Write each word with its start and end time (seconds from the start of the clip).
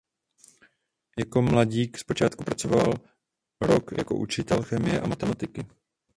Jako 1.19 1.41
mladík 1.41 1.97
zpočátku 1.97 2.43
pracoval 2.43 2.93
rok 3.61 3.91
jako 3.97 4.15
učitel 4.15 4.63
chemie 4.63 5.01
a 5.01 5.07
matematiky. 5.07 5.65